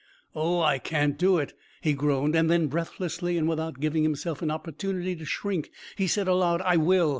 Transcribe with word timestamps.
Oh, 0.35 0.61
I 0.61 0.79
can't 0.79 1.15
do 1.15 1.37
it," 1.37 1.53
he 1.79 1.93
groaned, 1.93 2.35
and 2.35 2.49
then 2.49 2.65
breathlessly 2.69 3.37
and 3.37 3.47
without 3.47 3.79
giving 3.79 4.01
himself 4.01 4.41
an 4.41 4.49
opportunity 4.49 5.15
to 5.15 5.25
shrink, 5.25 5.69
he 5.95 6.07
said 6.07 6.27
aloud, 6.27 6.59
"I 6.65 6.75
will." 6.75 7.09